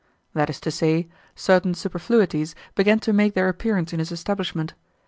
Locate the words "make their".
3.13-3.49